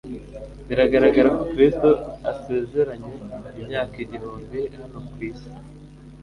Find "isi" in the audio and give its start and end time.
5.29-5.49